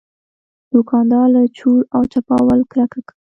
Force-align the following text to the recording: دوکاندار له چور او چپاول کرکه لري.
دوکاندار 0.73 1.27
له 1.35 1.41
چور 1.57 1.79
او 1.95 2.01
چپاول 2.13 2.59
کرکه 2.71 2.99
لري. 3.03 3.11